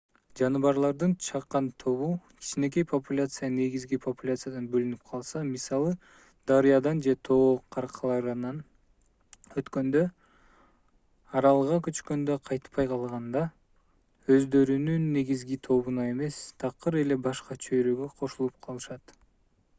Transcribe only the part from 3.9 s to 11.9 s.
популяциядан бөлүнүп калса мисалы дарыядан же тоо кыркаларынан өткөндө аралга